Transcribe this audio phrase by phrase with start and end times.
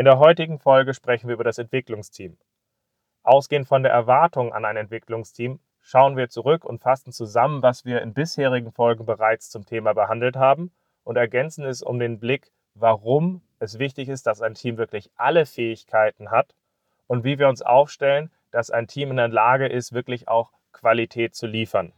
[0.00, 2.38] In der heutigen Folge sprechen wir über das Entwicklungsteam.
[3.22, 8.00] Ausgehend von der Erwartung an ein Entwicklungsteam schauen wir zurück und fassen zusammen, was wir
[8.00, 10.72] in bisherigen Folgen bereits zum Thema behandelt haben
[11.04, 15.44] und ergänzen es um den Blick, warum es wichtig ist, dass ein Team wirklich alle
[15.44, 16.54] Fähigkeiten hat
[17.06, 21.34] und wie wir uns aufstellen, dass ein Team in der Lage ist, wirklich auch Qualität
[21.34, 21.92] zu liefern.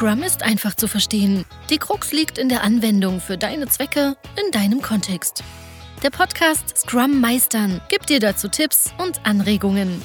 [0.00, 1.44] Scrum ist einfach zu verstehen.
[1.68, 5.44] Die Krux liegt in der Anwendung für deine Zwecke in deinem Kontext.
[6.02, 10.00] Der Podcast Scrum Meistern gibt dir dazu Tipps und Anregungen.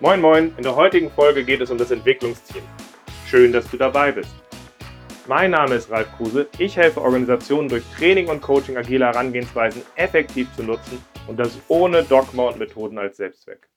[0.00, 2.62] Moin Moin, in der heutigen Folge geht es um das Entwicklungsteam.
[3.26, 4.34] Schön, dass du dabei bist.
[5.26, 6.46] Mein Name ist Ralf Kruse.
[6.58, 12.02] Ich helfe Organisationen durch Training und Coaching agile Herangehensweisen effektiv zu nutzen und das ohne
[12.02, 13.70] Dogma und Methoden als Selbstzweck.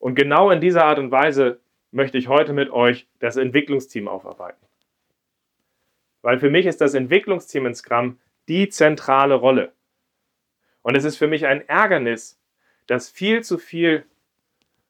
[0.00, 1.60] Und genau in dieser Art und Weise
[1.94, 4.66] möchte ich heute mit euch das Entwicklungsteam aufarbeiten.
[6.22, 9.72] Weil für mich ist das Entwicklungsteam in Scrum die zentrale Rolle.
[10.82, 12.40] Und es ist für mich ein Ärgernis,
[12.88, 14.04] dass viel zu viel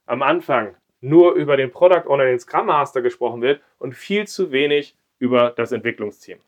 [0.06, 4.50] am Anfang nur über den Product Owner, den Scrum Master gesprochen wird und viel zu
[4.50, 6.38] wenig über das Entwicklungsteam.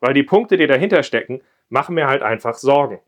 [0.00, 3.00] Weil die Punkte, die dahinter stecken, machen mir halt einfach Sorgen.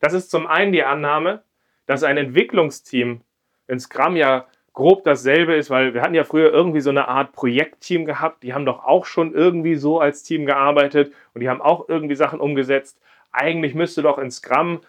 [0.00, 1.42] Das ist zum einen die Annahme,
[1.86, 3.22] dass ein Entwicklungsteam
[3.66, 7.32] in Scrum ja grob dasselbe ist, weil wir hatten ja früher irgendwie so eine Art
[7.32, 11.60] Projektteam gehabt, die haben doch auch schon irgendwie so als Team gearbeitet und die haben
[11.60, 12.98] auch irgendwie Sachen umgesetzt.
[13.32, 14.80] Eigentlich müsste doch in Scrum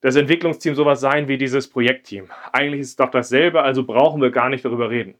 [0.00, 2.30] das Entwicklungsteam sowas sein wie dieses Projektteam.
[2.52, 5.14] Eigentlich ist es doch dasselbe, also brauchen wir gar nicht darüber reden.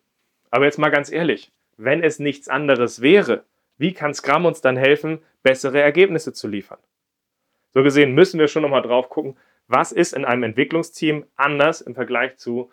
[0.50, 3.44] Aber jetzt mal ganz ehrlich, wenn es nichts anderes wäre,
[3.76, 6.78] wie kann Scrum uns dann helfen, bessere Ergebnisse zu liefern?
[7.74, 11.94] So gesehen müssen wir schon nochmal drauf gucken, was ist in einem Entwicklungsteam anders im
[11.94, 12.70] Vergleich zu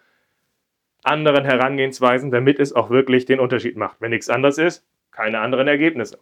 [1.05, 3.97] anderen Herangehensweisen, damit es auch wirklich den Unterschied macht.
[3.99, 6.19] Wenn nichts anderes ist, keine anderen Ergebnisse.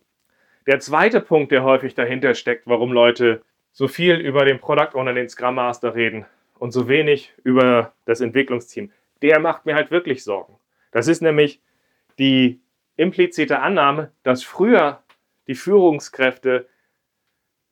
[0.67, 5.13] Der zweite Punkt, der häufig dahinter steckt, warum Leute so viel über den Product Owner,
[5.13, 6.25] den Scrum Master reden
[6.59, 8.91] und so wenig über das Entwicklungsteam,
[9.21, 10.55] der macht mir halt wirklich Sorgen.
[10.91, 11.59] Das ist nämlich
[12.19, 12.61] die
[12.95, 15.01] implizite Annahme, dass früher
[15.47, 16.67] die Führungskräfte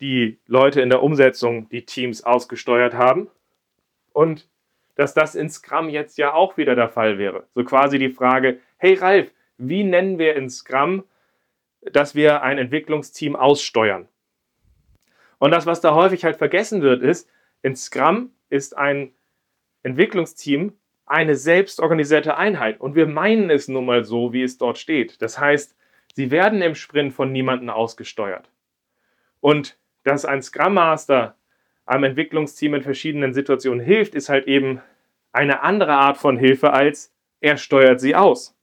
[0.01, 3.29] die Leute in der Umsetzung die Teams ausgesteuert haben
[4.11, 4.49] und
[5.01, 7.47] dass das in Scrum jetzt ja auch wieder der Fall wäre.
[7.55, 11.05] So quasi die Frage, hey Ralf, wie nennen wir in Scrum,
[11.81, 14.07] dass wir ein Entwicklungsteam aussteuern?
[15.39, 17.27] Und das, was da häufig halt vergessen wird, ist,
[17.63, 19.11] in Scrum ist ein
[19.81, 20.73] Entwicklungsteam
[21.07, 22.79] eine selbstorganisierte Einheit.
[22.79, 25.19] Und wir meinen es nun mal so, wie es dort steht.
[25.23, 25.75] Das heißt,
[26.13, 28.51] sie werden im Sprint von niemandem ausgesteuert.
[29.39, 31.35] Und dass ein Scrum Master
[31.87, 34.81] einem Entwicklungsteam in verschiedenen Situationen hilft, ist halt eben
[35.31, 38.55] eine andere Art von Hilfe als er steuert sie aus.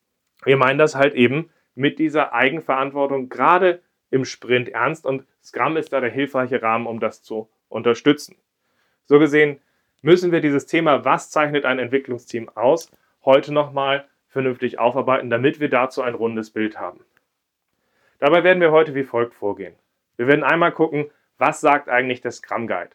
[0.44, 5.92] Wir meinen das halt eben mit dieser Eigenverantwortung gerade im Sprint ernst und Scrum ist
[5.92, 8.36] da der hilfreiche Rahmen, um das zu unterstützen.
[9.04, 9.60] So gesehen
[10.02, 12.90] müssen wir dieses Thema, was zeichnet ein Entwicklungsteam aus,
[13.24, 17.00] heute nochmal vernünftig aufarbeiten, damit wir dazu ein rundes Bild haben.
[18.18, 19.74] Dabei werden wir heute wie folgt vorgehen.
[20.16, 22.90] Wir werden einmal gucken, was sagt eigentlich der Scrum Guide?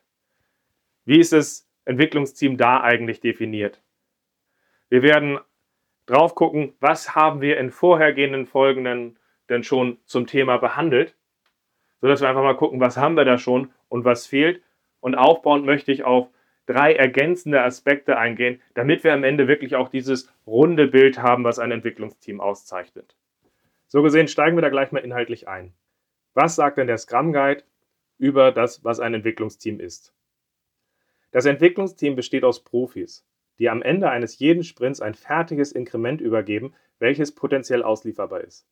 [1.06, 3.82] Wie ist das Entwicklungsteam da eigentlich definiert?
[4.90, 5.40] Wir werden
[6.06, 9.18] drauf gucken, was haben wir in vorhergehenden Folgen
[9.50, 11.16] denn schon zum Thema behandelt,
[12.02, 14.62] sodass wir einfach mal gucken, was haben wir da schon und was fehlt.
[15.00, 16.30] Und aufbauend möchte ich auf
[16.66, 21.60] drei ergänzende Aspekte eingehen, damit wir am Ende wirklich auch dieses runde Bild haben, was
[21.60, 23.16] ein Entwicklungsteam auszeichnet.
[23.88, 25.74] So gesehen steigen wir da gleich mal inhaltlich ein.
[26.34, 27.64] Was sagt denn der Scrum Guide
[28.18, 30.14] über das, was ein Entwicklungsteam ist?
[31.34, 33.26] Das Entwicklungsteam besteht aus Profis,
[33.58, 38.68] die am Ende eines jeden Sprints ein fertiges Inkrement übergeben, welches potenziell auslieferbar ist.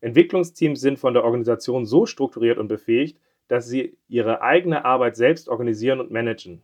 [0.00, 3.18] Entwicklungsteams sind von der Organisation so strukturiert und befähigt,
[3.48, 6.62] dass sie ihre eigene Arbeit selbst organisieren und managen.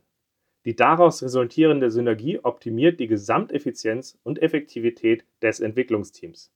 [0.63, 6.53] Die daraus resultierende Synergie optimiert die Gesamteffizienz und Effektivität des Entwicklungsteams.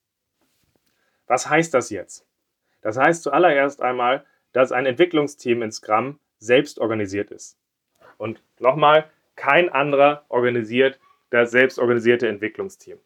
[1.26, 2.26] Was heißt das jetzt?
[2.80, 7.58] Das heißt zuallererst einmal, dass ein Entwicklungsteam in Scrum selbst organisiert ist.
[8.18, 10.98] Und nochmal, kein anderer organisiert
[11.30, 12.98] das selbstorganisierte Entwicklungsteam.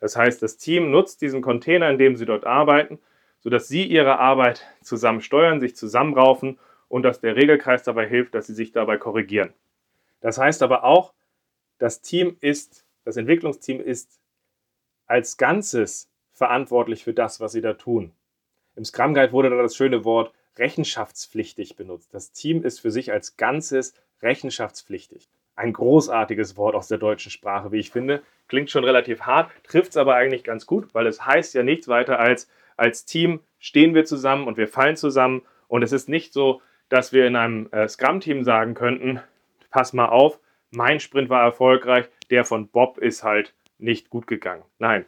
[0.00, 2.98] Das heißt, das Team nutzt diesen Container, in dem sie dort arbeiten,
[3.40, 6.58] sodass sie ihre Arbeit zusammen steuern, sich zusammenraufen
[6.88, 9.52] und dass der Regelkreis dabei hilft, dass sie sich dabei korrigieren.
[10.20, 11.12] Das heißt aber auch,
[11.78, 14.20] das Team ist, das Entwicklungsteam ist
[15.06, 18.12] als Ganzes verantwortlich für das, was sie da tun.
[18.76, 22.12] Im Scrum Guide wurde da das schöne Wort rechenschaftspflichtig benutzt.
[22.14, 25.28] Das Team ist für sich als Ganzes rechenschaftspflichtig.
[25.54, 28.22] ein großartiges Wort aus der deutschen Sprache, wie ich finde.
[28.48, 31.88] Klingt schon relativ hart, trifft es aber eigentlich ganz gut, weil es heißt ja nichts
[31.88, 35.42] weiter als, als Team stehen wir zusammen und wir fallen zusammen.
[35.68, 39.20] Und es ist nicht so, dass wir in einem äh, Scrum-Team sagen könnten,
[39.70, 40.38] pass mal auf,
[40.70, 44.64] mein Sprint war erfolgreich, der von Bob ist halt nicht gut gegangen.
[44.78, 45.04] Nein,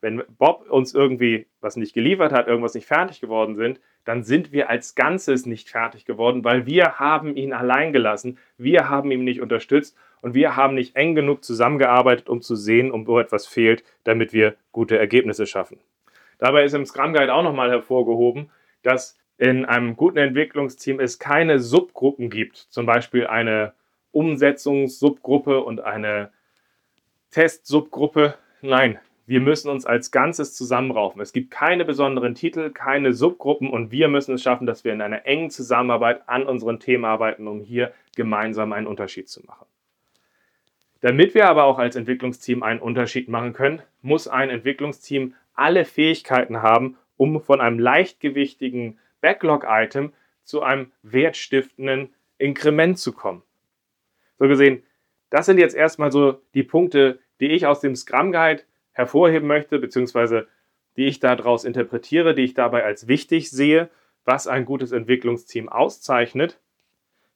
[0.00, 4.52] wenn Bob uns irgendwie was nicht geliefert hat, irgendwas nicht fertig geworden sind, dann sind
[4.52, 9.24] wir als Ganzes nicht fertig geworden, weil wir haben ihn allein gelassen, wir haben ihn
[9.24, 13.46] nicht unterstützt und wir haben nicht eng genug zusammengearbeitet, um zu sehen, um wo etwas
[13.46, 15.80] fehlt, damit wir gute Ergebnisse schaffen.
[16.38, 18.50] Dabei ist im Scrum Guide auch nochmal hervorgehoben,
[18.82, 23.74] dass in einem guten Entwicklungsteam es keine Subgruppen gibt, zum Beispiel eine
[24.12, 26.30] Umsetzungssubgruppe und eine
[27.32, 28.34] Testsubgruppe.
[28.62, 31.20] Nein, wir müssen uns als Ganzes zusammenraufen.
[31.20, 35.02] Es gibt keine besonderen Titel, keine Subgruppen und wir müssen es schaffen, dass wir in
[35.02, 39.66] einer engen Zusammenarbeit an unseren Themen arbeiten, um hier gemeinsam einen Unterschied zu machen.
[41.00, 46.62] Damit wir aber auch als Entwicklungsteam einen Unterschied machen können, muss ein Entwicklungsteam alle Fähigkeiten
[46.62, 50.12] haben, um von einem leichtgewichtigen Backlog-Item
[50.44, 53.42] zu einem wertstiftenden Inkrement zu kommen.
[54.38, 54.82] So gesehen,
[55.30, 58.62] das sind jetzt erstmal so die Punkte, die ich aus dem Scrum Guide
[58.96, 60.48] hervorheben möchte, beziehungsweise
[60.96, 63.90] die ich daraus interpretiere, die ich dabei als wichtig sehe,
[64.24, 66.58] was ein gutes Entwicklungsteam auszeichnet.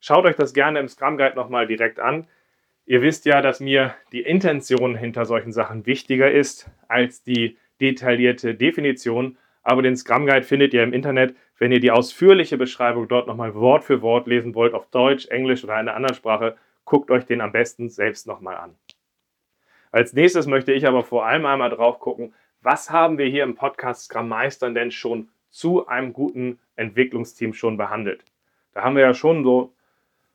[0.01, 2.27] Schaut euch das gerne im Scrum Guide nochmal direkt an.
[2.87, 8.55] Ihr wisst ja, dass mir die Intention hinter solchen Sachen wichtiger ist als die detaillierte
[8.55, 9.37] Definition.
[9.63, 11.37] Aber den Scrum Guide findet ihr im Internet.
[11.59, 15.63] Wenn ihr die ausführliche Beschreibung dort nochmal Wort für Wort lesen wollt, auf Deutsch, Englisch
[15.63, 18.75] oder einer anderen Sprache, guckt euch den am besten selbst nochmal an.
[19.91, 22.33] Als nächstes möchte ich aber vor allem einmal drauf gucken,
[22.63, 27.77] was haben wir hier im Podcast Scrum Meistern denn schon zu einem guten Entwicklungsteam schon
[27.77, 28.25] behandelt.
[28.73, 29.73] Da haben wir ja schon so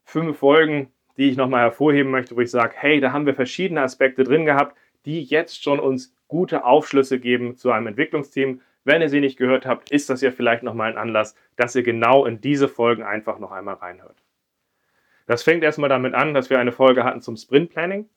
[0.03, 3.81] fünf Folgen, die ich nochmal hervorheben möchte, wo ich sage, hey, da haben wir verschiedene
[3.81, 4.75] Aspekte drin gehabt,
[5.05, 8.61] die jetzt schon uns gute Aufschlüsse geben zu einem Entwicklungsteam.
[8.83, 11.83] Wenn ihr sie nicht gehört habt, ist das ja vielleicht nochmal ein Anlass, dass ihr
[11.83, 14.17] genau in diese Folgen einfach noch einmal reinhört.
[15.27, 18.09] Das fängt erstmal damit an, dass wir eine Folge hatten zum Sprint Planning.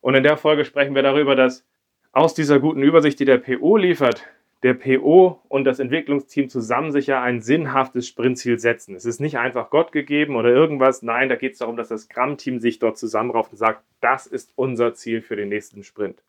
[0.00, 1.66] Und in der Folge sprechen wir darüber, dass
[2.12, 4.26] aus dieser guten Übersicht, die der PO liefert,
[4.62, 8.94] der PO und das Entwicklungsteam zusammen sich ja ein sinnhaftes Sprintziel setzen.
[8.94, 11.02] Es ist nicht einfach Gott gegeben oder irgendwas.
[11.02, 14.52] Nein, da geht es darum, dass das Scrum-Team sich dort zusammenrauft und sagt, das ist
[14.56, 16.22] unser Ziel für den nächsten Sprint.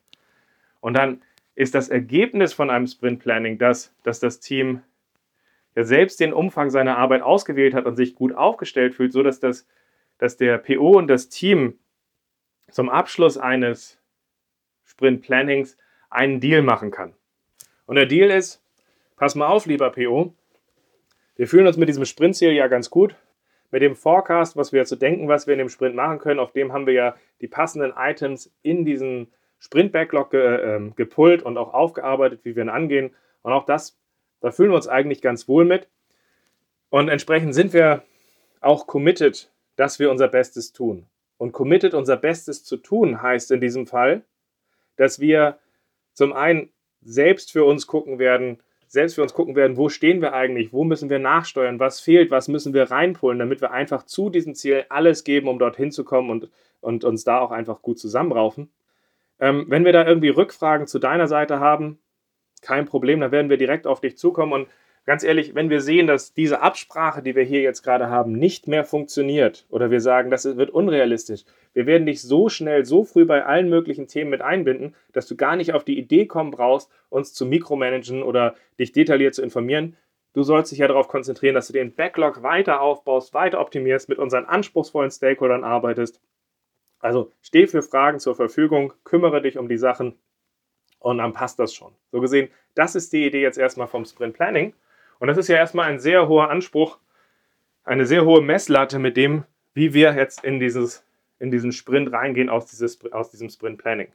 [0.79, 1.21] Und dann
[1.55, 4.81] ist das Ergebnis von einem Sprint-Planning das, dass das Team
[5.75, 9.67] ja selbst den Umfang seiner Arbeit ausgewählt hat und sich gut aufgestellt fühlt, sodass das
[10.21, 11.79] dass der PO und das Team
[12.71, 13.99] zum Abschluss eines
[14.83, 15.77] Sprint Plannings
[16.09, 17.13] einen Deal machen kann.
[17.85, 18.63] Und der Deal ist,
[19.15, 20.33] pass mal auf, lieber PO,
[21.35, 23.15] wir fühlen uns mit diesem Sprintziel ja ganz gut.
[23.71, 26.51] Mit dem Forecast, was wir zu denken, was wir in dem Sprint machen können, auf
[26.51, 31.73] dem haben wir ja die passenden Items in diesen Sprint-Backlog ge, äh, gepullt und auch
[31.73, 33.15] aufgearbeitet, wie wir ihn angehen.
[33.43, 33.97] Und auch das,
[34.41, 35.87] da fühlen wir uns eigentlich ganz wohl mit.
[36.89, 38.03] Und entsprechend sind wir
[38.59, 41.07] auch committed dass wir unser Bestes tun.
[41.41, 44.21] Und committed unser Bestes zu tun heißt in diesem Fall,
[44.95, 45.57] dass wir
[46.13, 46.69] zum einen
[47.01, 50.83] selbst für uns gucken werden, selbst für uns gucken werden, wo stehen wir eigentlich, wo
[50.83, 54.85] müssen wir nachsteuern, was fehlt, was müssen wir reinpullen, damit wir einfach zu diesem Ziel
[54.89, 58.69] alles geben, um dorthin zu kommen und, und uns da auch einfach gut zusammenraufen.
[59.39, 61.97] Ähm, wenn wir da irgendwie Rückfragen zu deiner Seite haben,
[62.61, 64.67] kein Problem, dann werden wir direkt auf dich zukommen und
[65.05, 68.67] ganz ehrlich, wenn wir sehen, dass diese Absprache, die wir hier jetzt gerade haben, nicht
[68.67, 73.25] mehr funktioniert oder wir sagen, das wird unrealistisch, wir werden dich so schnell, so früh
[73.25, 76.89] bei allen möglichen Themen mit einbinden, dass du gar nicht auf die Idee kommen brauchst,
[77.09, 79.95] uns zu mikromanagen oder dich detailliert zu informieren.
[80.33, 84.17] Du sollst dich ja darauf konzentrieren, dass du den Backlog weiter aufbaust, weiter optimierst, mit
[84.17, 86.21] unseren anspruchsvollen Stakeholdern arbeitest.
[86.99, 90.15] Also steh für Fragen zur Verfügung, kümmere dich um die Sachen
[90.99, 91.93] und dann passt das schon.
[92.11, 94.73] So gesehen, das ist die Idee jetzt erstmal vom Sprint Planning.
[95.21, 96.97] Und das ist ja erstmal ein sehr hoher Anspruch,
[97.83, 99.43] eine sehr hohe Messlatte mit dem,
[99.75, 101.05] wie wir jetzt in, dieses,
[101.37, 104.07] in diesen Sprint reingehen aus, dieses, aus diesem Sprint Planning.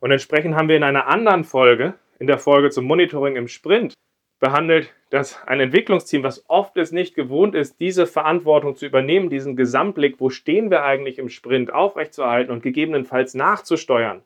[0.00, 3.94] Und entsprechend haben wir in einer anderen Folge, in der Folge zum Monitoring im Sprint,
[4.40, 9.54] behandelt, dass ein Entwicklungsteam, was oft es nicht gewohnt ist, diese Verantwortung zu übernehmen, diesen
[9.54, 14.22] Gesamtblick, wo stehen wir eigentlich im Sprint, aufrechtzuerhalten und gegebenenfalls nachzusteuern,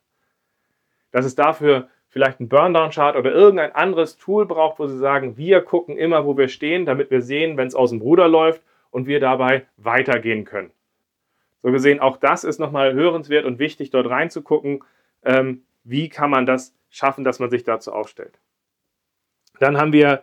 [1.10, 5.62] dass es dafür vielleicht einen Burndown-Chart oder irgendein anderes Tool braucht, wo sie sagen, wir
[5.62, 9.06] gucken immer, wo wir stehen, damit wir sehen, wenn es aus dem Ruder läuft und
[9.06, 10.70] wir dabei weitergehen können.
[11.62, 14.84] So gesehen, auch das ist nochmal hörenswert und wichtig, dort reinzugucken,
[15.24, 18.38] ähm, wie kann man das schaffen, dass man sich dazu aufstellt.
[19.58, 20.22] Dann haben wir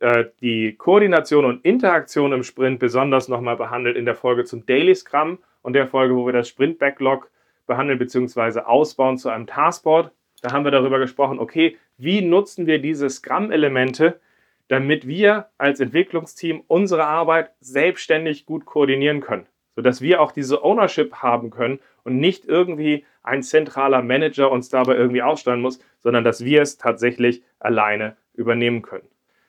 [0.00, 4.94] äh, die Koordination und Interaktion im Sprint besonders nochmal behandelt in der Folge zum Daily
[4.94, 7.30] Scrum und der Folge, wo wir das Sprint-Backlog
[7.66, 8.60] behandeln bzw.
[8.60, 10.10] ausbauen zu einem Taskboard.
[10.42, 14.20] Da haben wir darüber gesprochen, okay, wie nutzen wir diese Scrum-Elemente,
[14.68, 21.16] damit wir als Entwicklungsteam unsere Arbeit selbstständig gut koordinieren können, sodass wir auch diese Ownership
[21.16, 26.44] haben können und nicht irgendwie ein zentraler Manager uns dabei irgendwie aussteuern muss, sondern dass
[26.44, 29.08] wir es tatsächlich alleine übernehmen können.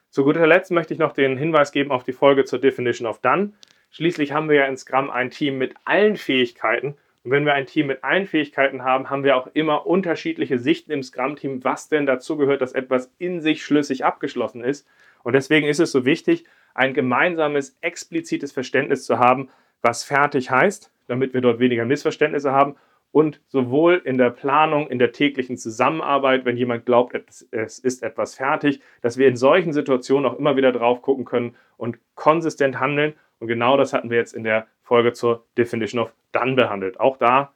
[0.09, 3.19] Zu guter Letzt möchte ich noch den Hinweis geben auf die Folge zur Definition of
[3.19, 3.53] Done.
[3.91, 6.95] Schließlich haben wir ja in Scrum ein Team mit allen Fähigkeiten.
[7.23, 10.91] Und wenn wir ein Team mit allen Fähigkeiten haben, haben wir auch immer unterschiedliche Sichten
[10.91, 14.87] im Scrum-Team, was denn dazu gehört, dass etwas in sich schlüssig abgeschlossen ist.
[15.23, 19.49] Und deswegen ist es so wichtig, ein gemeinsames, explizites Verständnis zu haben,
[19.83, 22.75] was fertig heißt, damit wir dort weniger Missverständnisse haben
[23.11, 27.13] und sowohl in der Planung, in der täglichen Zusammenarbeit, wenn jemand glaubt,
[27.51, 31.55] es ist etwas fertig, dass wir in solchen Situationen auch immer wieder drauf gucken können
[31.77, 36.13] und konsistent handeln und genau das hatten wir jetzt in der Folge zur Definition of
[36.33, 36.99] Done behandelt.
[36.99, 37.53] Auch da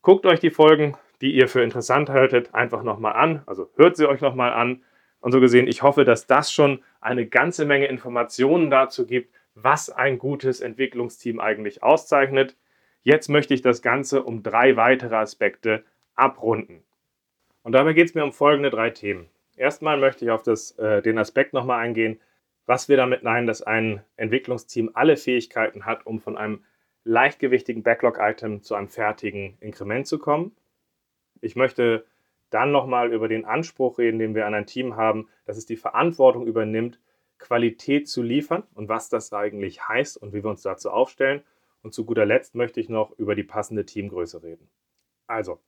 [0.00, 3.42] guckt euch die Folgen, die ihr für interessant haltet, einfach nochmal an.
[3.44, 4.82] Also hört sie euch nochmal an.
[5.20, 9.90] Und so gesehen, ich hoffe, dass das schon eine ganze Menge Informationen dazu gibt, was
[9.90, 12.56] ein gutes Entwicklungsteam eigentlich auszeichnet.
[13.02, 15.84] Jetzt möchte ich das Ganze um drei weitere Aspekte
[16.14, 16.82] abrunden.
[17.62, 19.28] Und dabei geht es mir um folgende drei Themen.
[19.54, 22.18] Erstmal möchte ich auf das, äh, den Aspekt nochmal eingehen,
[22.64, 26.64] was wir damit meinen, dass ein Entwicklungsteam alle Fähigkeiten hat, um von einem
[27.04, 30.56] leichtgewichtigen Backlog-Item zu einem fertigen Inkrement zu kommen.
[31.40, 32.04] Ich möchte
[32.50, 35.76] dann nochmal über den Anspruch reden, den wir an ein Team haben, dass es die
[35.76, 37.00] Verantwortung übernimmt,
[37.38, 41.42] Qualität zu liefern und was das eigentlich heißt und wie wir uns dazu aufstellen.
[41.82, 44.68] Und zu guter Letzt möchte ich noch über die passende Teamgröße reden.
[45.26, 45.60] Also,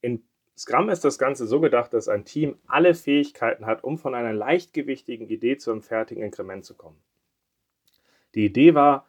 [0.00, 0.24] in
[0.56, 4.32] Scrum ist das Ganze so gedacht, dass ein Team alle Fähigkeiten hat, um von einer
[4.32, 7.00] leichtgewichtigen Idee zu einem fertigen Inkrement zu kommen.
[8.34, 9.08] Die Idee war,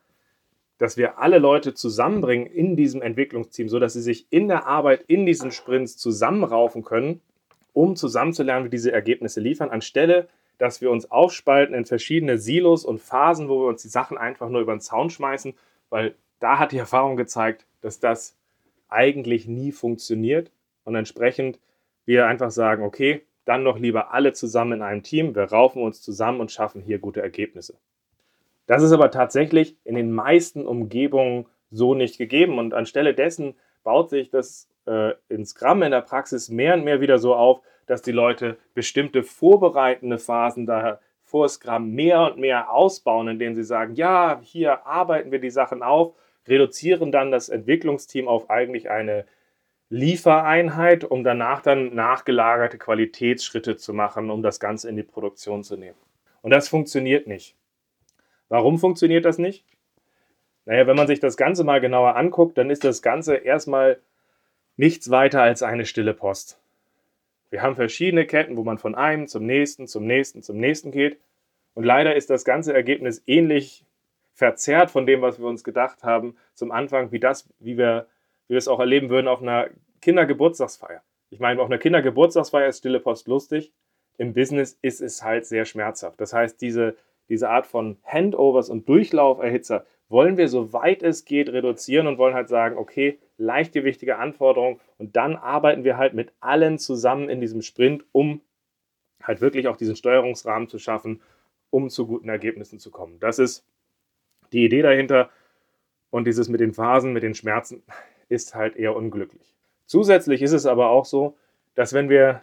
[0.77, 5.25] dass wir alle Leute zusammenbringen in diesem Entwicklungsteam, sodass sie sich in der Arbeit in
[5.25, 7.21] diesen Sprints zusammenraufen können,
[7.73, 10.27] um zusammenzulernen, wie diese Ergebnisse liefern, anstelle
[10.57, 14.49] dass wir uns aufspalten in verschiedene Silos und Phasen, wo wir uns die Sachen einfach
[14.49, 15.53] nur über den Zaun schmeißen,
[15.89, 18.37] weil da hat die Erfahrung gezeigt, dass das
[18.87, 20.51] eigentlich nie funktioniert
[20.83, 21.59] und entsprechend
[22.05, 26.01] wir einfach sagen, okay, dann noch lieber alle zusammen in einem Team, wir raufen uns
[26.01, 27.75] zusammen und schaffen hier gute Ergebnisse.
[28.67, 34.09] Das ist aber tatsächlich in den meisten Umgebungen so nicht gegeben und anstelle dessen baut
[34.09, 38.01] sich das äh, in Scrum in der Praxis mehr und mehr wieder so auf, dass
[38.01, 43.95] die Leute bestimmte vorbereitende Phasen da vor Scrum mehr und mehr ausbauen, indem sie sagen,
[43.95, 46.13] ja, hier arbeiten wir die Sachen auf,
[46.47, 49.25] reduzieren dann das Entwicklungsteam auf eigentlich eine
[49.89, 55.77] Liefereinheit, um danach dann nachgelagerte Qualitätsschritte zu machen, um das Ganze in die Produktion zu
[55.77, 55.97] nehmen.
[56.41, 57.55] Und das funktioniert nicht.
[58.49, 59.65] Warum funktioniert das nicht?
[60.65, 63.99] Naja, wenn man sich das Ganze mal genauer anguckt, dann ist das Ganze erstmal
[64.77, 66.59] nichts weiter als eine stille Post.
[67.49, 71.19] Wir haben verschiedene Ketten, wo man von einem zum nächsten, zum nächsten, zum nächsten geht.
[71.73, 73.85] Und leider ist das ganze Ergebnis ähnlich
[74.33, 78.07] verzerrt von dem, was wir uns gedacht haben zum Anfang, wie das, wie wir
[78.47, 79.69] wie wir es auch erleben würden auf einer
[80.01, 81.01] Kindergeburtstagsfeier.
[81.29, 83.71] Ich meine, auf einer Kindergeburtstagsfeier ist Stille Post lustig.
[84.17, 86.21] Im Business ist es halt sehr schmerzhaft.
[86.21, 86.95] Das heißt, diese,
[87.29, 92.35] diese Art von Handovers und Durchlauferhitzer wollen wir so weit es geht reduzieren und wollen
[92.35, 97.61] halt sagen, okay, leichtgewichtige Anforderungen und dann arbeiten wir halt mit allen zusammen in diesem
[97.61, 98.41] Sprint, um
[99.21, 101.21] halt wirklich auch diesen Steuerungsrahmen zu schaffen,
[101.69, 103.19] um zu guten Ergebnissen zu kommen.
[103.19, 103.65] Das ist
[104.53, 105.29] die Idee dahinter
[106.11, 107.83] und dieses mit den Phasen, mit den Schmerzen
[108.29, 109.55] ist halt eher unglücklich.
[109.85, 111.37] Zusätzlich ist es aber auch so,
[111.75, 112.41] dass wenn wir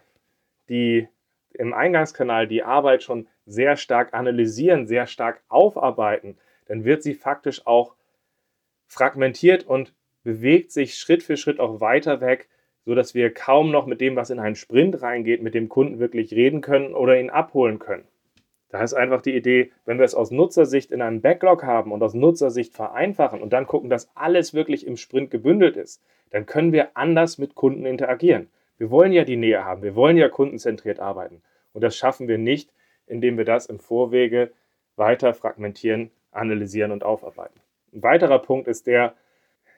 [0.68, 1.08] die
[1.54, 7.66] im Eingangskanal die Arbeit schon sehr stark analysieren, sehr stark aufarbeiten, dann wird sie faktisch
[7.66, 7.94] auch
[8.86, 12.48] fragmentiert und bewegt sich Schritt für Schritt auch weiter weg,
[12.84, 16.32] sodass wir kaum noch mit dem, was in einen Sprint reingeht, mit dem Kunden wirklich
[16.32, 18.04] reden können oder ihn abholen können.
[18.68, 22.02] Da ist einfach die Idee, wenn wir es aus Nutzersicht in einem Backlog haben und
[22.02, 26.72] aus Nutzersicht vereinfachen und dann gucken, dass alles wirklich im Sprint gebündelt ist, dann können
[26.72, 28.48] wir anders mit Kunden interagieren.
[28.78, 31.42] Wir wollen ja die Nähe haben, wir wollen ja kundenzentriert arbeiten.
[31.74, 32.70] Und das schaffen wir nicht,
[33.06, 34.52] indem wir das im Vorwege
[34.96, 37.60] weiter fragmentieren, analysieren und aufarbeiten.
[37.92, 39.14] Ein weiterer Punkt ist der,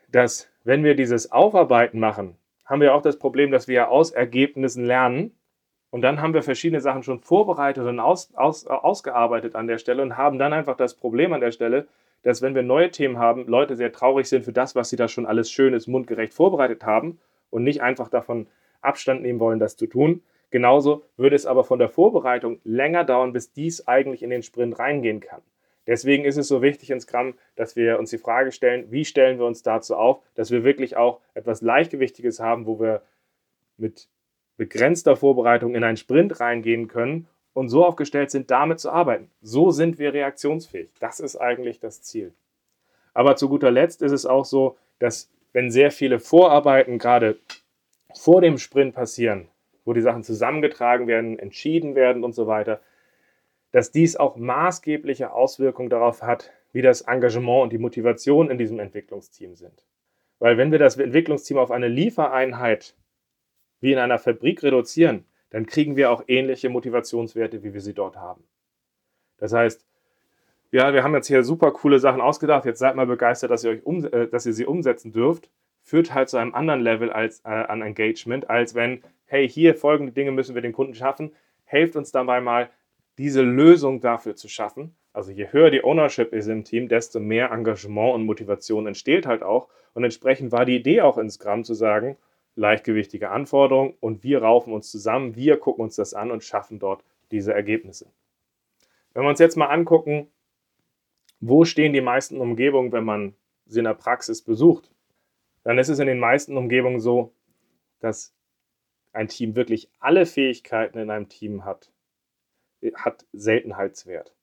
[0.09, 4.85] dass wenn wir dieses Aufarbeiten machen, haben wir auch das Problem, dass wir aus Ergebnissen
[4.85, 5.33] lernen
[5.91, 10.03] und dann haben wir verschiedene Sachen schon vorbereitet und aus, aus, ausgearbeitet an der Stelle
[10.03, 11.87] und haben dann einfach das Problem an der Stelle,
[12.23, 15.09] dass wenn wir neue Themen haben, Leute sehr traurig sind für das, was sie da
[15.09, 18.49] schon alles schönes, mundgerecht vorbereitet haben und nicht einfach davon
[18.81, 20.23] Abstand nehmen wollen, das zu tun.
[20.55, 24.79] Genauso würde es aber von der Vorbereitung länger dauern, bis dies eigentlich in den Sprint
[24.79, 25.43] reingehen kann.
[25.89, 29.41] Deswegen ist es so wichtig in Scrum, dass wir uns die Frage stellen, wie stellen
[29.41, 33.03] wir uns dazu auf, dass wir wirklich auch etwas Leichtgewichtiges haben, wo wir
[33.79, 34.07] mit
[34.57, 39.33] begrenzter Vorbereitung in einen Sprint reingehen können und so aufgestellt sind, damit zu arbeiten.
[39.43, 40.91] So sind wir reaktionsfähig.
[41.01, 42.33] Das ist eigentlich das Ziel.
[43.13, 47.41] Aber zu guter Letzt ist es auch so, dass wenn sehr viele Vorarbeiten gerade
[48.15, 49.49] vor dem Sprint passieren,
[49.85, 52.81] wo die Sachen zusammengetragen werden, entschieden werden und so weiter,
[53.73, 58.79] dass dies auch maßgebliche Auswirkungen darauf hat, wie das Engagement und die Motivation in diesem
[58.79, 59.85] Entwicklungsteam sind.
[60.39, 62.95] Weil wenn wir das Entwicklungsteam auf eine Liefereinheit
[63.81, 68.17] wie in einer Fabrik reduzieren, dann kriegen wir auch ähnliche Motivationswerte, wie wir sie dort
[68.17, 68.45] haben.
[69.39, 69.87] Das heißt,
[70.73, 73.71] ja, wir haben jetzt hier super coole Sachen ausgedacht, jetzt seid mal begeistert, dass ihr,
[73.71, 75.49] euch um, äh, dass ihr sie umsetzen dürft,
[75.83, 80.13] führt halt zu einem anderen Level als, äh, an Engagement, als wenn, hey, hier folgende
[80.13, 82.71] Dinge müssen wir den Kunden schaffen, helft uns dabei mal,
[83.19, 84.97] diese Lösung dafür zu schaffen.
[85.13, 89.43] Also je höher die Ownership ist im Team, desto mehr Engagement und Motivation entsteht halt
[89.43, 89.69] auch.
[89.95, 92.17] Und entsprechend war die Idee auch in Scrum zu sagen,
[92.57, 97.05] leichtgewichtige Anforderungen und wir raufen uns zusammen, wir gucken uns das an und schaffen dort
[97.31, 98.07] diese Ergebnisse.
[99.13, 100.29] Wenn wir uns jetzt mal angucken,
[101.41, 103.35] wo stehen die meisten Umgebungen, wenn man
[103.67, 104.91] sie in der Praxis besucht,
[105.63, 107.33] dann ist es in den meisten Umgebungen so,
[108.01, 108.35] dass
[109.15, 111.91] ein Team wirklich alle Fähigkeiten in einem Team hat,
[112.95, 114.35] hat Seltenheitswert.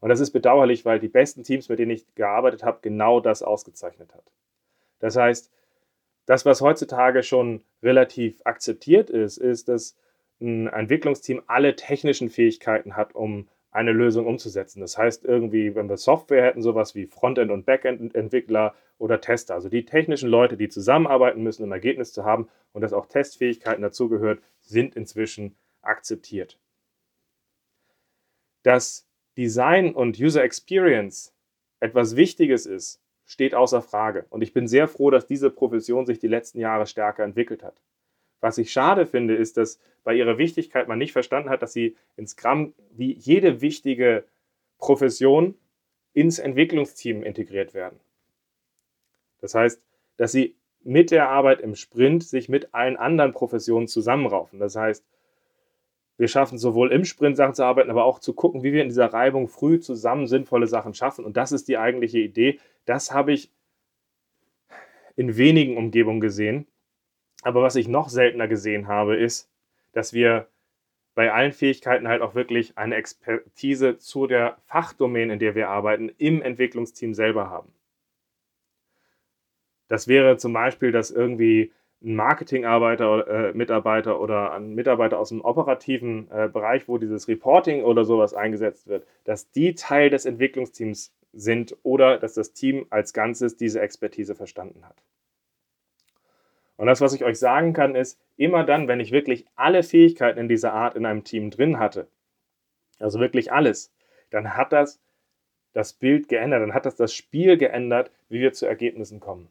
[0.00, 3.42] Und das ist bedauerlich, weil die besten Teams, mit denen ich gearbeitet habe, genau das
[3.42, 4.24] ausgezeichnet hat.
[4.98, 5.50] Das heißt,
[6.26, 9.96] das, was heutzutage schon relativ akzeptiert ist, ist, dass
[10.40, 14.80] ein Entwicklungsteam alle technischen Fähigkeiten hat, um eine Lösung umzusetzen.
[14.80, 19.68] Das heißt, irgendwie, wenn wir Software hätten, sowas wie Frontend- und Backend-Entwickler oder Tester, also
[19.68, 24.40] die technischen Leute, die zusammenarbeiten müssen, um Ergebnis zu haben und dass auch Testfähigkeiten dazugehört,
[24.60, 26.58] sind inzwischen akzeptiert.
[28.62, 31.32] Dass Design und User Experience
[31.78, 34.26] etwas Wichtiges ist, steht außer Frage.
[34.28, 37.80] Und ich bin sehr froh, dass diese Profession sich die letzten Jahre stärker entwickelt hat.
[38.40, 41.96] Was ich schade finde, ist, dass bei ihrer Wichtigkeit man nicht verstanden hat, dass sie
[42.16, 44.24] in Scrum wie jede wichtige
[44.78, 45.54] Profession
[46.14, 48.00] ins Entwicklungsteam integriert werden.
[49.40, 49.82] Das heißt,
[50.16, 54.58] dass sie mit der Arbeit im Sprint sich mit allen anderen Professionen zusammenraufen.
[54.58, 55.04] Das heißt,
[56.16, 58.88] wir schaffen sowohl im Sprint Sachen zu arbeiten, aber auch zu gucken, wie wir in
[58.88, 61.24] dieser Reibung früh zusammen sinnvolle Sachen schaffen.
[61.24, 62.58] Und das ist die eigentliche Idee.
[62.84, 63.50] Das habe ich
[65.16, 66.66] in wenigen Umgebungen gesehen.
[67.42, 69.50] Aber was ich noch seltener gesehen habe, ist,
[69.92, 70.48] dass wir
[71.14, 76.10] bei allen Fähigkeiten halt auch wirklich eine Expertise zu der Fachdomäne, in der wir arbeiten,
[76.18, 77.72] im Entwicklungsteam selber haben.
[79.88, 81.72] Das wäre zum Beispiel, dass irgendwie
[82.02, 87.82] ein Marketingarbeiter, äh, Mitarbeiter oder ein Mitarbeiter aus dem operativen äh, Bereich, wo dieses Reporting
[87.82, 93.12] oder sowas eingesetzt wird, dass die Teil des Entwicklungsteams sind oder dass das Team als
[93.12, 95.02] Ganzes diese Expertise verstanden hat.
[96.80, 100.38] Und das, was ich euch sagen kann, ist, immer dann, wenn ich wirklich alle Fähigkeiten
[100.38, 102.08] in dieser Art in einem Team drin hatte,
[102.98, 103.92] also wirklich alles,
[104.30, 104.98] dann hat das
[105.74, 109.48] das Bild geändert, dann hat das das Spiel geändert, wie wir zu Ergebnissen kommen.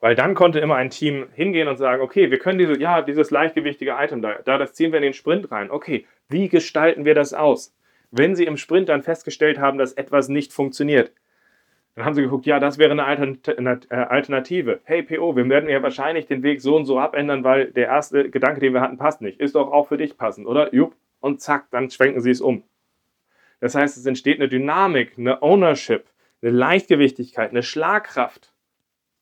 [0.00, 3.30] Weil dann konnte immer ein Team hingehen und sagen, okay, wir können diese, ja, dieses
[3.30, 5.70] leichtgewichtige Item da, da, das ziehen wir in den Sprint rein.
[5.70, 7.72] Okay, wie gestalten wir das aus?
[8.10, 11.12] Wenn Sie im Sprint dann festgestellt haben, dass etwas nicht funktioniert,
[11.94, 14.80] dann haben sie geguckt, ja, das wäre eine äh, Alternative.
[14.84, 18.30] Hey PO, wir werden ja wahrscheinlich den Weg so und so abändern, weil der erste
[18.30, 19.40] Gedanke, den wir hatten, passt nicht.
[19.40, 20.74] Ist doch auch für dich passend, oder?
[20.74, 20.96] Jupp.
[21.20, 22.64] Und zack, dann schwenken sie es um.
[23.60, 26.04] Das heißt, es entsteht eine Dynamik, eine Ownership,
[26.42, 28.54] eine Leichtgewichtigkeit, eine Schlagkraft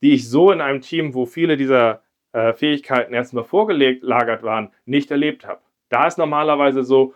[0.02, 5.10] die ich so in einem Team, wo viele dieser äh, Fähigkeiten erstmal vorgelagert waren, nicht
[5.10, 5.60] erlebt habe.
[5.88, 7.14] Da ist normalerweise so,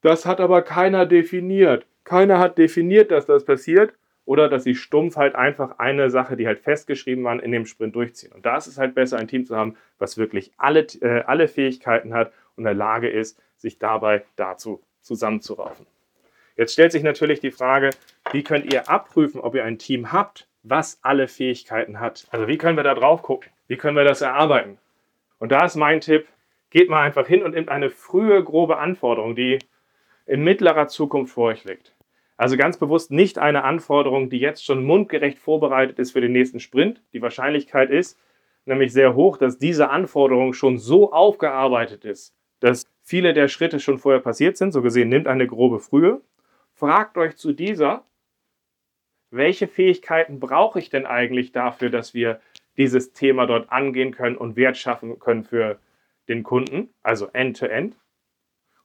[0.00, 1.86] das hat aber keiner definiert.
[2.04, 3.92] Keiner hat definiert, dass das passiert
[4.30, 7.96] oder dass sie stumpf halt einfach eine Sache, die halt festgeschrieben waren, in dem Sprint
[7.96, 8.30] durchziehen.
[8.30, 11.48] Und da ist es halt besser, ein Team zu haben, was wirklich alle, äh, alle
[11.48, 15.84] Fähigkeiten hat und in der Lage ist, sich dabei dazu zusammenzuraufen.
[16.54, 17.90] Jetzt stellt sich natürlich die Frage,
[18.30, 22.28] wie könnt ihr abprüfen, ob ihr ein Team habt, was alle Fähigkeiten hat.
[22.30, 23.50] Also wie können wir da drauf gucken?
[23.66, 24.78] Wie können wir das erarbeiten?
[25.40, 26.28] Und da ist mein Tipp,
[26.70, 29.58] geht mal einfach hin und nimmt eine frühe, grobe Anforderung, die
[30.24, 31.96] in mittlerer Zukunft vor euch liegt.
[32.40, 36.58] Also ganz bewusst nicht eine Anforderung, die jetzt schon mundgerecht vorbereitet ist für den nächsten
[36.58, 37.02] Sprint.
[37.12, 38.18] Die Wahrscheinlichkeit ist
[38.64, 43.98] nämlich sehr hoch, dass diese Anforderung schon so aufgearbeitet ist, dass viele der Schritte schon
[43.98, 44.72] vorher passiert sind.
[44.72, 46.22] So gesehen, nimmt eine grobe Frühe.
[46.72, 48.06] Fragt euch zu dieser,
[49.30, 52.40] welche Fähigkeiten brauche ich denn eigentlich dafür, dass wir
[52.78, 55.78] dieses Thema dort angehen können und Wert schaffen können für
[56.26, 57.96] den Kunden, also End-to-End.
[57.96, 57.98] -End.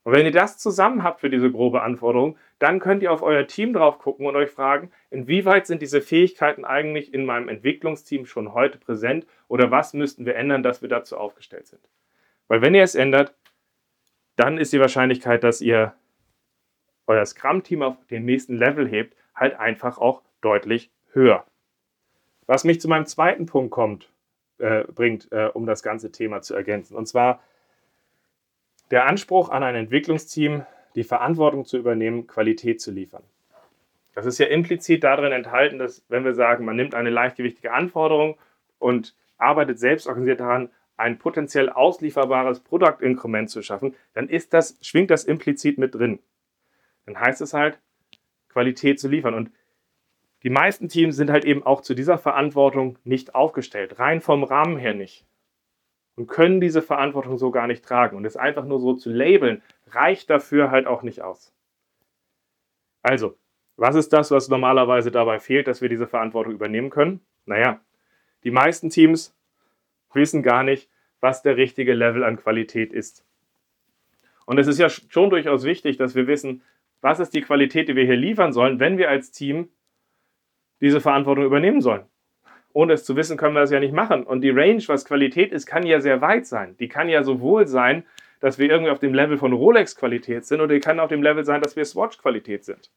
[0.05, 3.47] Und wenn ihr das zusammen habt für diese grobe Anforderung, dann könnt ihr auf euer
[3.47, 8.53] Team drauf gucken und euch fragen, inwieweit sind diese Fähigkeiten eigentlich in meinem Entwicklungsteam schon
[8.53, 11.81] heute präsent oder was müssten wir ändern, dass wir dazu aufgestellt sind.
[12.47, 13.33] Weil wenn ihr es ändert,
[14.35, 15.95] dann ist die Wahrscheinlichkeit, dass ihr
[17.07, 21.45] euer Scrum-Team auf den nächsten Level hebt, halt einfach auch deutlich höher.
[22.45, 24.11] Was mich zu meinem zweiten Punkt kommt,
[24.59, 26.95] äh, bringt, äh, um das ganze Thema zu ergänzen.
[26.95, 27.41] Und zwar
[28.91, 33.23] der Anspruch an ein Entwicklungsteam, die Verantwortung zu übernehmen, Qualität zu liefern.
[34.13, 38.37] Das ist ja implizit darin enthalten, dass wenn wir sagen, man nimmt eine leichtgewichtige Anforderung
[38.79, 45.11] und arbeitet selbst organisiert daran, ein potenziell auslieferbares Produktinkrement zu schaffen, dann ist das, schwingt
[45.11, 46.19] das implizit mit drin.
[47.05, 47.79] Dann heißt es halt,
[48.47, 49.33] Qualität zu liefern.
[49.33, 49.51] Und
[50.43, 54.77] die meisten Teams sind halt eben auch zu dieser Verantwortung nicht aufgestellt, rein vom Rahmen
[54.77, 55.25] her nicht.
[56.15, 58.15] Und können diese Verantwortung so gar nicht tragen.
[58.15, 61.53] Und es einfach nur so zu labeln, reicht dafür halt auch nicht aus.
[63.01, 63.37] Also,
[63.77, 67.19] was ist das, was normalerweise dabei fehlt, dass wir diese Verantwortung übernehmen können?
[67.45, 67.81] Naja,
[68.43, 69.35] die meisten Teams
[70.13, 73.25] wissen gar nicht, was der richtige Level an Qualität ist.
[74.45, 76.61] Und es ist ja schon durchaus wichtig, dass wir wissen,
[77.01, 79.69] was ist die Qualität, die wir hier liefern sollen, wenn wir als Team
[80.81, 82.05] diese Verantwortung übernehmen sollen.
[82.75, 84.25] Ohne es zu wissen, können wir das ja nicht machen.
[84.25, 86.75] Und die Range, was Qualität ist, kann ja sehr weit sein.
[86.77, 88.03] Die kann ja sowohl sein,
[88.41, 91.45] dass wir irgendwie auf dem Level von Rolex-Qualität sind, oder die kann auf dem Level
[91.45, 92.91] sein, dass wir Swatch-Qualität sind.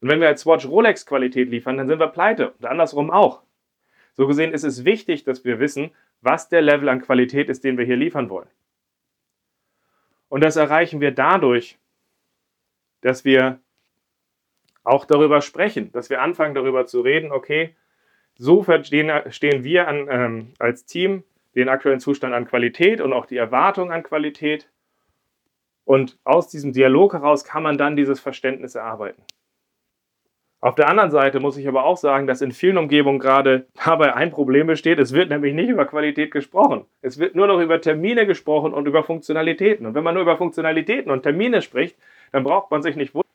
[0.00, 2.52] Und wenn wir als Swatch Rolex-Qualität liefern, dann sind wir pleite.
[2.52, 3.42] Und andersrum auch.
[4.14, 5.90] So gesehen ist es wichtig, dass wir wissen,
[6.22, 8.48] was der Level an Qualität ist, den wir hier liefern wollen.
[10.30, 11.78] Und das erreichen wir dadurch,
[13.02, 13.60] dass wir
[14.82, 17.76] auch darüber sprechen, dass wir anfangen darüber zu reden, okay,
[18.40, 21.24] so verstehen, stehen wir an, ähm, als Team
[21.54, 24.70] den aktuellen Zustand an Qualität und auch die Erwartung an Qualität.
[25.84, 29.22] Und aus diesem Dialog heraus kann man dann dieses Verständnis erarbeiten.
[30.62, 34.14] Auf der anderen Seite muss ich aber auch sagen, dass in vielen Umgebungen gerade dabei
[34.14, 34.98] ein Problem besteht.
[34.98, 36.86] Es wird nämlich nicht über Qualität gesprochen.
[37.02, 39.84] Es wird nur noch über Termine gesprochen und über Funktionalitäten.
[39.84, 41.98] Und wenn man nur über Funktionalitäten und Termine spricht,
[42.32, 43.30] dann braucht man sich nicht wundern,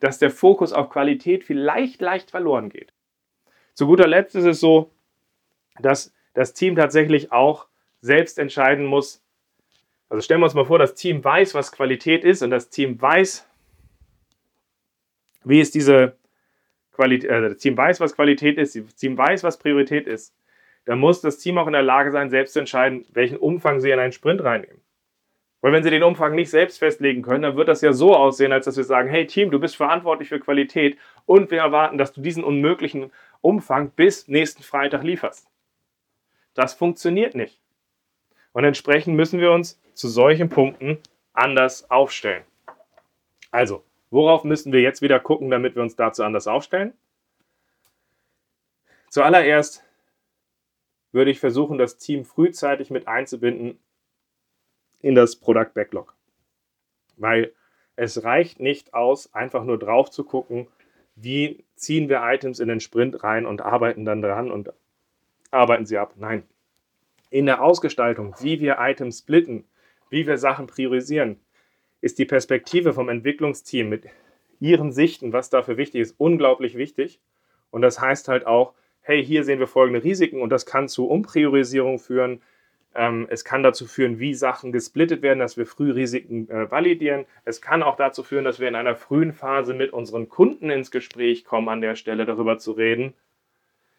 [0.00, 2.92] dass der Fokus auf Qualität vielleicht leicht verloren geht.
[3.78, 4.90] Zu guter Letzt ist es so,
[5.78, 7.68] dass das Team tatsächlich auch
[8.00, 9.22] selbst entscheiden muss.
[10.08, 13.00] Also stellen wir uns mal vor, das Team weiß, was Qualität ist und das Team
[13.00, 13.48] weiß,
[15.44, 16.16] wie es diese
[16.90, 20.34] Qualität, äh, das Team weiß, was Qualität ist, das Team weiß, was Priorität ist.
[20.84, 23.92] Dann muss das Team auch in der Lage sein, selbst zu entscheiden, welchen Umfang sie
[23.92, 24.80] in einen Sprint reinnehmen.
[25.60, 28.52] Weil wenn sie den Umfang nicht selbst festlegen können, dann wird das ja so aussehen,
[28.52, 32.12] als dass wir sagen, hey Team, du bist verantwortlich für Qualität und wir erwarten, dass
[32.12, 35.48] du diesen unmöglichen Umfang bis nächsten Freitag lieferst.
[36.54, 37.60] Das funktioniert nicht.
[38.52, 40.98] Und entsprechend müssen wir uns zu solchen Punkten
[41.32, 42.44] anders aufstellen.
[43.50, 46.92] Also, worauf müssen wir jetzt wieder gucken, damit wir uns dazu anders aufstellen?
[49.10, 49.84] Zuallererst
[51.12, 53.78] würde ich versuchen, das Team frühzeitig mit einzubinden
[55.00, 56.14] in das Product Backlog.
[57.16, 57.54] Weil
[57.96, 60.68] es reicht nicht aus, einfach nur drauf zu gucken,
[61.20, 64.72] wie ziehen wir Items in den Sprint rein und arbeiten dann dran und
[65.50, 66.14] arbeiten sie ab.
[66.16, 66.44] Nein.
[67.30, 69.64] In der Ausgestaltung, wie wir Items splitten,
[70.10, 71.38] wie wir Sachen priorisieren,
[72.00, 74.06] ist die Perspektive vom Entwicklungsteam mit
[74.60, 77.20] ihren Sichten, was dafür wichtig ist, unglaublich wichtig.
[77.70, 81.08] Und das heißt halt auch, hey, hier sehen wir folgende Risiken und das kann zu
[81.08, 82.40] Umpriorisierung führen,
[83.28, 87.26] es kann dazu führen, wie Sachen gesplittet werden, dass wir früh Risiken äh, validieren.
[87.44, 90.90] Es kann auch dazu führen, dass wir in einer frühen Phase mit unseren Kunden ins
[90.90, 93.14] Gespräch kommen, an der Stelle darüber zu reden.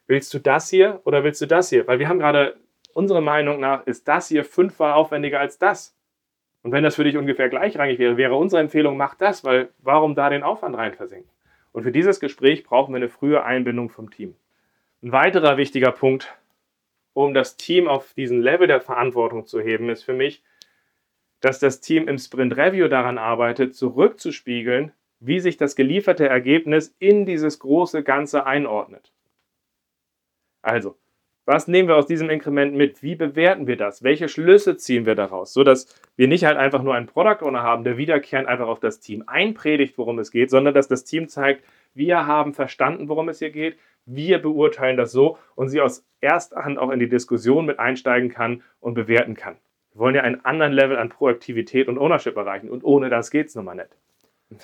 [0.08, 1.88] Willst du das hier oder willst du das hier?
[1.88, 2.58] Weil wir haben gerade,
[2.94, 5.96] unserer Meinung nach, ist das hier fünfmal aufwendiger als das.
[6.64, 10.16] Und wenn das für dich ungefähr gleichrangig wäre, wäre unsere Empfehlung, mach das, weil warum
[10.16, 11.30] da den Aufwand rein versinken?
[11.72, 14.36] Und für dieses Gespräch brauchen wir eine frühe Einbindung vom Team.
[15.02, 16.36] Ein weiterer wichtiger Punkt
[17.26, 20.42] um das Team auf diesen Level der Verantwortung zu heben, ist für mich,
[21.42, 27.26] dass das Team im Sprint Review daran arbeitet, zurückzuspiegeln, wie sich das gelieferte Ergebnis in
[27.26, 29.12] dieses große Ganze einordnet.
[30.62, 30.98] Also,
[31.46, 33.04] was nehmen wir aus diesem Inkrement mit?
[33.04, 34.02] Wie bewerten wir das?
[34.02, 35.52] Welche Schlüsse ziehen wir daraus?
[35.52, 38.80] So dass wir nicht halt einfach nur einen Product Owner haben, der wiederkehrend einfach auf
[38.80, 43.30] das Team einpredigt, worum es geht, sondern dass das Team zeigt, wir haben verstanden, worum
[43.30, 47.10] es hier geht, wir beurteilen das so und sie aus erster Hand auch in die
[47.10, 49.58] Diskussion mit einsteigen kann und bewerten kann.
[49.94, 53.48] Wir wollen ja einen anderen Level an Proaktivität und Ownership erreichen und ohne das geht
[53.48, 53.96] es nun mal nicht.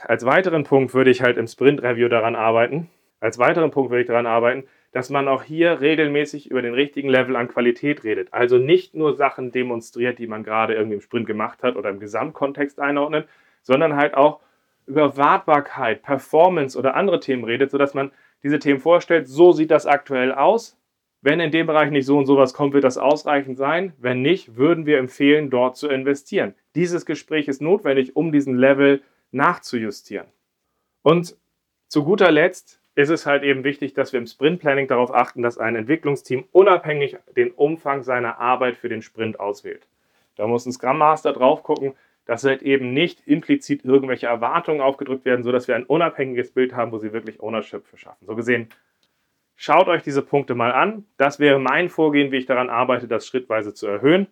[0.04, 4.08] Als weiteren Punkt würde ich halt im Sprint-Review daran arbeiten, als weiteren Punkt würde ich
[4.08, 8.34] daran arbeiten, dass man auch hier regelmäßig über den richtigen Level an Qualität redet.
[8.34, 12.00] Also nicht nur Sachen demonstriert, die man gerade irgendwie im Sprint gemacht hat oder im
[12.00, 13.28] Gesamtkontext einordnet,
[13.62, 14.42] sondern halt auch
[14.88, 18.12] über Wartbarkeit, Performance oder andere Themen redet, sodass man
[18.44, 20.78] diese Themen vorstellt, so sieht das aktuell aus.
[21.22, 23.94] Wenn in dem Bereich nicht so und sowas kommt, wird das ausreichend sein.
[23.98, 26.54] Wenn nicht, würden wir empfehlen, dort zu investieren.
[26.76, 30.28] Dieses Gespräch ist notwendig, um diesen Level nachzujustieren.
[31.02, 31.36] Und
[31.88, 35.42] zu guter Letzt ist es halt eben wichtig, dass wir im Sprint Planning darauf achten,
[35.42, 39.88] dass ein Entwicklungsteam unabhängig den Umfang seiner Arbeit für den Sprint auswählt.
[40.36, 45.26] Da muss ein Scrum Master drauf gucken, dass halt eben nicht implizit irgendwelche Erwartungen aufgedrückt
[45.26, 48.26] werden, sodass wir ein unabhängiges Bild haben, wo sie wirklich Ownership für schaffen.
[48.26, 48.70] So gesehen,
[49.56, 51.06] schaut euch diese Punkte mal an.
[51.18, 54.28] Das wäre mein Vorgehen, wie ich daran arbeite, das schrittweise zu erhöhen.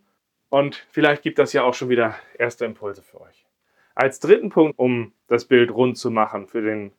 [0.49, 3.45] Und vielleicht gibt das ja auch schon wieder erste Impulse für euch.
[3.95, 6.91] Als dritten Punkt, um das Bild rund zu machen für, den,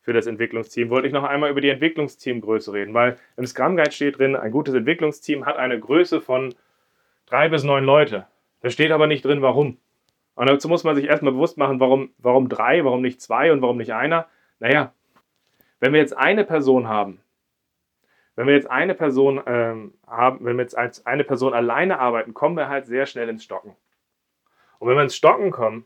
[0.00, 3.92] für das Entwicklungsteam, wollte ich noch einmal über die Entwicklungsteamgröße reden, weil im Scrum Guide
[3.92, 6.54] steht drin, ein gutes Entwicklungsteam hat eine Größe von
[7.26, 8.26] drei bis neun Leute.
[8.60, 9.78] Da steht aber nicht drin, warum.
[10.34, 13.62] Und dazu muss man sich erstmal bewusst machen, warum, warum drei, warum nicht zwei und
[13.62, 14.28] warum nicht einer.
[14.58, 14.92] Naja,
[15.80, 17.20] wenn wir jetzt eine Person haben,
[18.36, 22.34] wenn wir jetzt eine Person ähm, haben, wenn wir jetzt als eine Person alleine arbeiten,
[22.34, 23.76] kommen wir halt sehr schnell ins Stocken.
[24.78, 25.84] Und wenn wir ins Stocken kommen,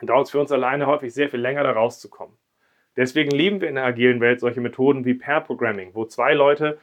[0.00, 2.36] dauert es für uns alleine häufig sehr viel länger, da rauszukommen.
[2.96, 6.78] Deswegen lieben wir in der agilen Welt solche Methoden wie Pair Programming, wo zwei Leute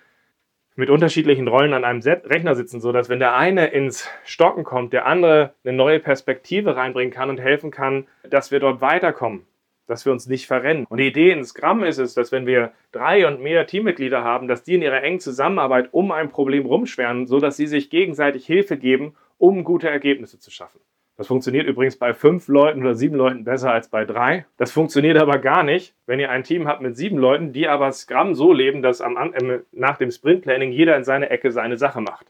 [0.75, 5.05] mit unterschiedlichen Rollen an einem Rechner sitzen, sodass wenn der eine ins Stocken kommt, der
[5.05, 9.45] andere eine neue Perspektive reinbringen kann und helfen kann, dass wir dort weiterkommen,
[9.87, 10.85] dass wir uns nicht verrennen.
[10.89, 14.47] Und die Idee in Scrum ist es, dass wenn wir drei und mehr Teammitglieder haben,
[14.47, 18.77] dass die in ihrer engen Zusammenarbeit um ein Problem rumschweren, sodass sie sich gegenseitig Hilfe
[18.77, 20.79] geben, um gute Ergebnisse zu schaffen.
[21.15, 24.45] Das funktioniert übrigens bei fünf Leuten oder sieben Leuten besser als bei drei.
[24.57, 27.91] Das funktioniert aber gar nicht, wenn ihr ein Team habt mit sieben Leuten, die aber
[27.91, 32.01] Scrum so leben, dass am, äh, nach dem Sprint-Planning jeder in seiner Ecke seine Sache
[32.01, 32.25] macht.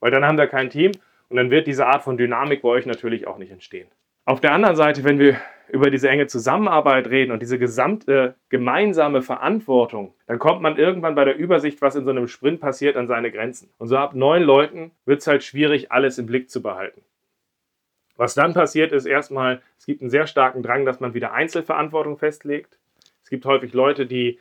[0.00, 0.92] Weil dann haben wir kein Team
[1.28, 3.88] und dann wird diese Art von Dynamik bei euch natürlich auch nicht entstehen.
[4.24, 5.36] Auf der anderen Seite, wenn wir
[5.70, 11.24] über diese enge Zusammenarbeit reden und diese gesamte gemeinsame Verantwortung, dann kommt man irgendwann bei
[11.24, 13.70] der Übersicht, was in so einem Sprint passiert, an seine Grenzen.
[13.78, 17.02] Und so ab neun Leuten wird es halt schwierig, alles im Blick zu behalten.
[18.18, 22.18] Was dann passiert, ist erstmal, es gibt einen sehr starken Drang, dass man wieder Einzelverantwortung
[22.18, 22.76] festlegt.
[23.22, 24.40] Es gibt häufig Leute, die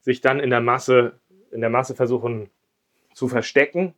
[0.00, 1.12] sich dann in der Masse,
[1.52, 2.48] in der Masse versuchen
[3.12, 3.92] zu verstecken.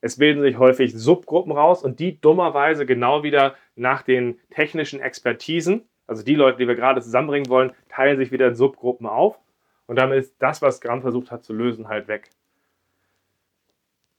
[0.00, 5.82] Es bilden sich häufig Subgruppen raus und die dummerweise genau wieder nach den technischen Expertisen,
[6.06, 9.36] also die Leute, die wir gerade zusammenbringen wollen, teilen sich wieder in Subgruppen auf
[9.88, 12.30] und damit ist das, was Gramm versucht hat zu lösen, halt weg.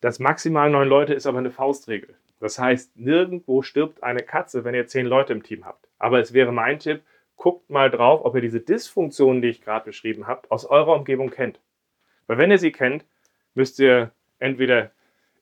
[0.01, 2.15] Das maximal neun Leute ist aber eine Faustregel.
[2.39, 5.87] Das heißt, nirgendwo stirbt eine Katze, wenn ihr zehn Leute im Team habt.
[5.97, 7.01] Aber es wäre mein Tipp,
[7.35, 11.29] guckt mal drauf, ob ihr diese Dysfunktionen, die ich gerade beschrieben habe, aus eurer Umgebung
[11.29, 11.59] kennt.
[12.27, 13.05] Weil wenn ihr sie kennt,
[13.53, 14.91] müsst ihr entweder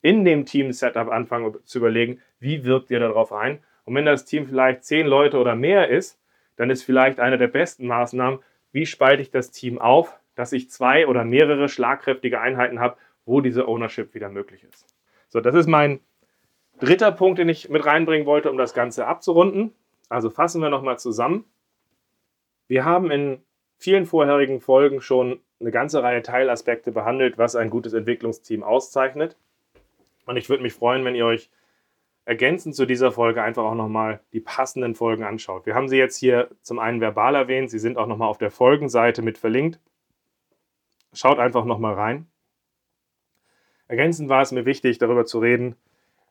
[0.01, 3.63] in dem Team-Setup anfangen zu überlegen, wie wirkt ihr darauf ein.
[3.85, 6.19] Und wenn das Team vielleicht zehn Leute oder mehr ist,
[6.57, 8.39] dann ist vielleicht eine der besten Maßnahmen,
[8.71, 13.41] wie spalte ich das Team auf, dass ich zwei oder mehrere schlagkräftige Einheiten habe, wo
[13.41, 14.85] diese Ownership wieder möglich ist.
[15.29, 15.99] So, das ist mein
[16.79, 19.73] Dritter Punkt, den ich mit reinbringen wollte, um das Ganze abzurunden.
[20.09, 21.45] Also fassen wir nochmal zusammen.
[22.67, 23.41] Wir haben in
[23.77, 29.37] vielen vorherigen Folgen schon eine ganze Reihe Teilaspekte behandelt, was ein gutes Entwicklungsteam auszeichnet.
[30.25, 31.49] Und ich würde mich freuen, wenn ihr euch
[32.25, 35.65] ergänzend zu dieser Folge einfach auch nochmal die passenden Folgen anschaut.
[35.65, 38.51] Wir haben sie jetzt hier zum einen verbal erwähnt, sie sind auch nochmal auf der
[38.51, 39.79] Folgenseite mit verlinkt.
[41.13, 42.27] Schaut einfach nochmal rein.
[43.87, 45.75] Ergänzend war es mir wichtig, darüber zu reden,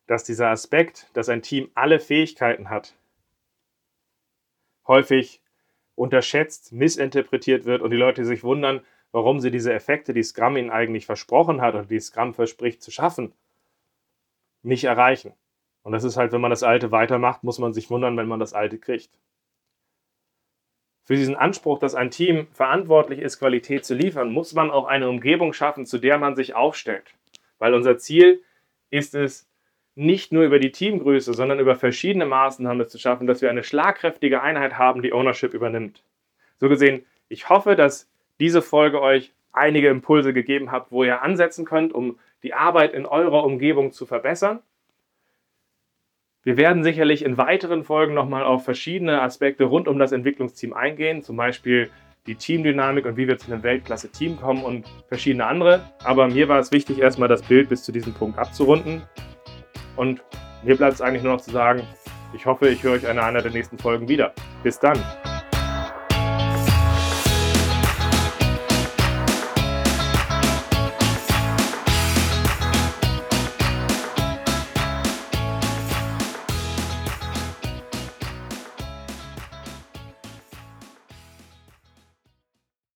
[0.07, 2.95] dass dieser Aspekt, dass ein Team alle Fähigkeiten hat,
[4.87, 5.41] häufig
[5.95, 8.81] unterschätzt, missinterpretiert wird und die Leute sich wundern,
[9.13, 12.91] warum sie diese Effekte, die Scrum ihnen eigentlich versprochen hat oder die Scrum verspricht zu
[12.91, 13.33] schaffen,
[14.63, 15.33] nicht erreichen.
[15.83, 18.41] Und das ist halt, wenn man das Alte weitermacht, muss man sich wundern, wenn man
[18.41, 19.11] das Alte kriegt.
[21.05, 25.09] Für diesen Anspruch, dass ein Team verantwortlich ist, Qualität zu liefern, muss man auch eine
[25.09, 27.15] Umgebung schaffen, zu der man sich aufstellt.
[27.59, 28.43] Weil unser Ziel
[28.89, 29.47] ist es,
[29.95, 34.43] nicht nur über die Teamgröße, sondern über verschiedene Maßnahmen zu schaffen, dass wir eine schlagkräftige
[34.43, 36.03] Einheit haben, die Ownership übernimmt.
[36.59, 41.65] So gesehen, ich hoffe, dass diese Folge euch einige Impulse gegeben hat, wo ihr ansetzen
[41.65, 44.61] könnt, um die Arbeit in eurer Umgebung zu verbessern.
[46.43, 51.23] Wir werden sicherlich in weiteren Folgen nochmal auf verschiedene Aspekte rund um das Entwicklungsteam eingehen,
[51.23, 51.91] zum Beispiel
[52.27, 55.89] die Teamdynamik und wie wir zu einem Weltklasse-Team kommen und verschiedene andere.
[56.03, 59.03] Aber mir war es wichtig, erstmal das Bild bis zu diesem Punkt abzurunden.
[59.97, 60.23] Und
[60.63, 61.83] mir bleibt es eigentlich nur noch zu sagen,
[62.35, 64.33] ich hoffe, ich höre euch in einer der nächsten Folgen wieder.
[64.63, 64.99] Bis dann.